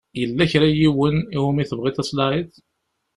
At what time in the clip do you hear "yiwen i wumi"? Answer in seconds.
0.79-1.63